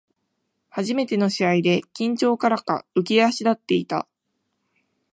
[0.71, 4.07] 初めての試合で緊張からか浮き足立っていた